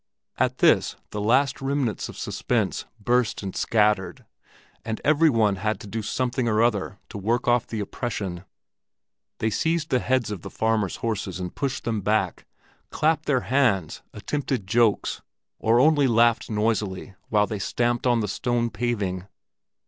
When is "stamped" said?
17.59-18.07